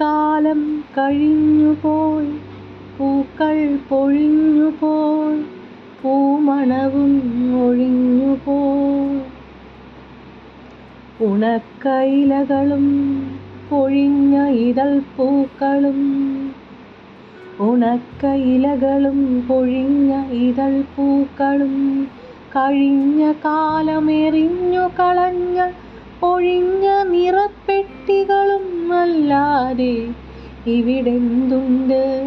[0.00, 0.60] കാലം
[0.98, 2.32] കഴിഞ്ഞുപോയി
[2.98, 3.56] പൂക്കൾ
[3.88, 5.42] പൊഴിഞ്ഞുപോയി
[6.02, 7.12] പൂമണവും
[7.62, 9.20] ഒഴിഞ്ഞുപോയി
[11.24, 12.86] ഉണക്കയിലകളും
[13.70, 16.00] പൊഴിഞ്ഞ ഇതൾ പൂക്കളും
[17.60, 19.18] ഉണക്കയിലകളും
[19.48, 21.76] പൊഴിഞ്ഞ ഇതൾ പൂക്കളും
[22.56, 25.58] കഴിഞ്ഞ കാലമെറിഞ്ഞു കളഞ്ഞ
[26.22, 28.11] ഒഴിഞ്ഞ നിറപ്പെട്ടികളും
[29.22, 30.08] അല്ലാതെ
[30.66, 32.22] ഇവിടെന്തുണ്ട്?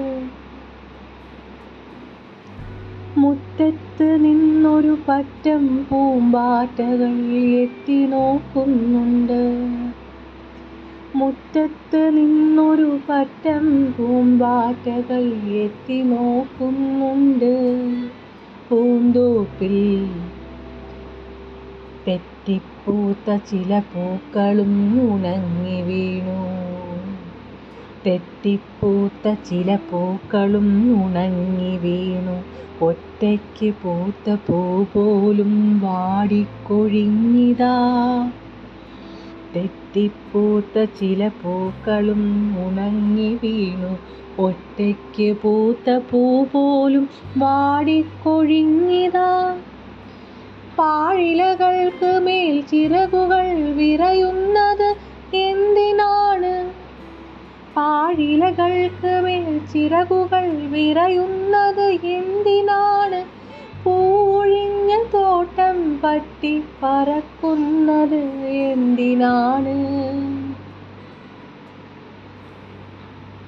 [3.17, 9.69] മുറ്റത്ത് നിന്നൊരു പറ്റം പൂമ്പാറ്റകൾ എത്തി നോക്കുന്നുണ്ട്.
[11.15, 17.53] മുറ്റത്ത് നിന്നൊരു പറ്റം പൂമ്പാറ്റകൾ എത്തി നോക്കുന്നുണ്ട്.
[18.69, 20.07] പൂന്തോപ്പിൽ
[22.07, 26.64] തെറ്റിപ്പൂത്ത ചില പൂക്കളും ഉണങ്ങി വീണു.
[28.07, 32.43] തെറ്റിപ്പൂത്ത ചില പൂക്കളും ഉണങ്ങി വീണു.
[32.81, 37.75] ഒറ്റയ്ക്ക് പൂത്ത പൂ പോലും വാടിക്കൊഴിഞ്ഞിതാ.
[39.55, 43.97] തെറ്റിപ്പൂത്ത ചില പൂക്കളും ഉണങ്ങി വീണു.
[44.39, 49.55] ഒറ്റയ്ക്ക് പൂത്ത പൂ പോലും വാടിക്കൊഴിഞ്ഞിതാ.
[50.77, 54.44] പാഴിലകൾക്ക് മേൽ ചിറകുകൾ വിറയുന്നത്
[58.15, 63.23] പാഴിലകൾക്ക് മേൽ ചിറകുകൾ വിറയുന്നത് എന്തിനാണ്?
[63.83, 69.75] പൂഴിഞ്ഞ തോട്ടം പറ്റി പറക്കുന്നത് എന്തിനാണ്?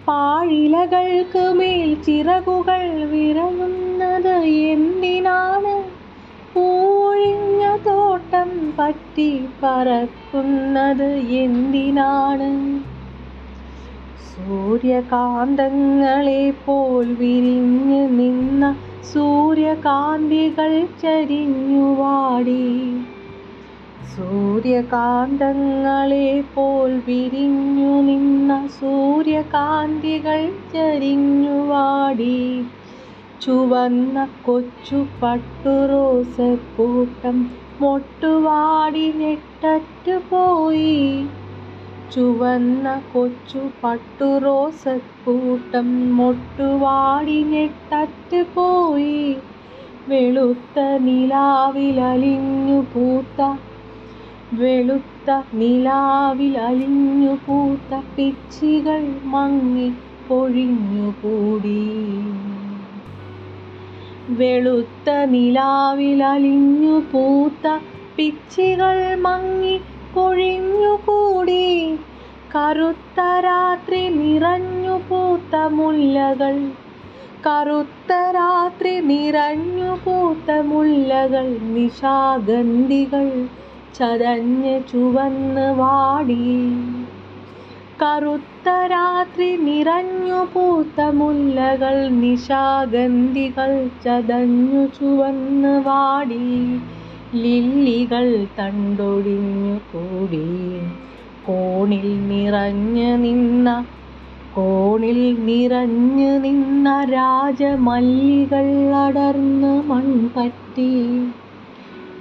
[0.06, 5.76] പാഴിലകൾക്ക് മേൽ ചിറകുകൾ വിറയുന്നത് എന്തിനാണ്?
[6.54, 12.52] പൂഴിഞ്ഞ തോട്ടം പറ്റി പറക്കുന്നത് എന്തിനാണ്?
[14.38, 22.64] സൂര്യകാന്തങ്ങളെ പോൽ വിരിഞ്ഞ് നിന്ന സൂര്യകാന്തികൾ ചരിഞ്ഞുവാടി
[24.16, 32.64] സൂര്യകാന്തങ്ങളെ പോൽ വിരിഞ്ഞു നിന്ന സൂര്യകാന്തികൾ ചരിഞ്ഞുവാടി
[33.42, 41.28] ചുവന്ന കൊച്ചു പട്ടുറോസക്കൂട്ടം മൊട്ടുവാടി ഞെട്ടറ്റു പോയി.
[42.16, 49.36] ചുവന്ന കൊച്ചു പട്ടുറോസക്കൂട്ടം മൊട്ടുവാടി ഞെട്ടറ്റ് പോയി.
[50.08, 53.58] വെളുത്ത നിലാവിലലിഞ്ഞു പൂത്ത
[54.54, 59.94] വെളുത്ത നിലാവിലലിഞ്ഞു പൂത്ത പിച്ചികൾ മങ്ങി
[60.28, 61.84] പൊഴിഞ്ഞു പൊഴിഞ്ഞുകൂടി.
[64.30, 67.80] വെളുത്ത നിലാവിലലിഞ്ഞു പൂത്ത
[68.16, 69.80] പിച്ചികൾ മങ്ങി
[70.18, 71.96] കൊഴിഞ്ഞുകൂടി
[72.56, 76.70] കറുത്ത രാത്രി നിറഞ്ഞു പൂത്ത മുല്ലകൾ.
[77.48, 81.60] കറുത്ത രാത്രി നിറഞ്ഞു പൂത്ത മുല്ലകൾ.
[81.62, 83.48] നിശാഗന്ധികൾ
[83.96, 86.70] ചതഞ്ഞ് ചുവന്ന് വാടി.
[88.02, 92.10] കറുത്ത രാത്രി നിറഞ്ഞു പൂത്ത മുല്ലകൾ.
[92.10, 96.80] നിശാഗന്ധികൾ ചതഞ്ഞു ചുവന്ന് വാടി.
[97.36, 100.82] ലില്ലികൾ തണ്ടൊഴിഞ്ഞു കൂടി
[101.46, 103.86] കോണിൽ നിറഞ്ഞു നിന്ന
[104.56, 111.22] കോണിൽ നിറഞ്ഞു നിന്ന രാജമല്ലികൾ അടർന്ന് മൺപറ്റി.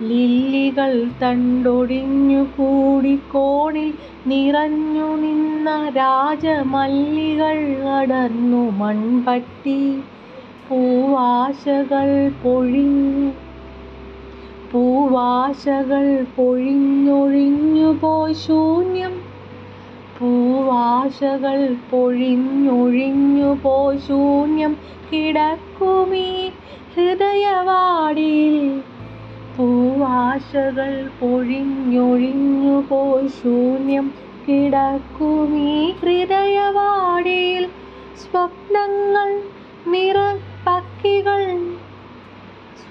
[0.02, 3.92] ലില്ലികൾ തണ്ടൊടിഞ്ഞു കൂടി കോണിൽ
[4.26, 10.02] നിറഞ്ഞു നിന്ന രാജമല്ലികൾ അടർന്നു മൺപറ്റി.
[10.68, 13.45] പൂവാശകൾ പൊഴിഞ്ഞു
[14.72, 19.20] പൂവാശകൾ പൊഴിഞ്ഞൊഴിഞ്ഞു പോയി ശൂന്യം.
[20.20, 24.76] പൂവാശകൾ പൊഴിഞ്ഞൊഴിഞ്ഞു പോയി ശൂന്യം.
[25.12, 26.48] കിടക്കുമീ
[26.96, 28.80] ഹൃദയവാടിയിൽ.
[29.56, 34.14] പൂവാശകൾ പൊഴിഞ്ഞൊഴിഞ്ഞു പോ ശൂന്യം.
[34.48, 37.68] കിടക്കുമീ ഹൃദയവാടിയിൽ.
[38.16, 39.42] സ്വപ്നങ്ങൾ
[39.90, 40.14] നിറ
[40.66, 41.75] പക്ഷികൾ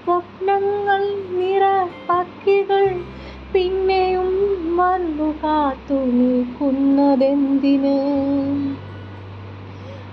[0.06, 3.00] സ്വപ്നങ്ങൾ നിറ പക്കികൾ
[3.52, 4.28] പിന്നെയും
[4.76, 7.98] വന്നു കാത്തു നിൽക്കുന്നതെന്തിന്?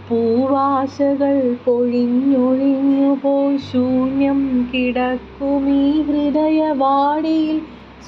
[0.09, 7.61] പൂവാശകൾ പൊഴിഞ്ഞൊഴിഞ്ഞു പോയി ശൂന്യം കിടക്കുമീ ഹൃദയവാടിയിൽ.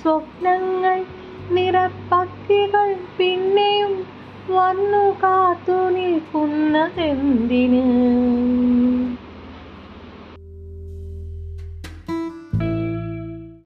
[0.04, 1.06] സ്വപ്നങ്ങൾ
[1.52, 4.06] നിറപ്പക്കികൾ പിന്നെയും
[4.50, 7.84] വന്നു കാത്തു നിൽക്കുന്നതെന്തിന്?